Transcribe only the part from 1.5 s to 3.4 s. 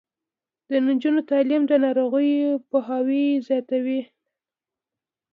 د ناروغیو پوهاوی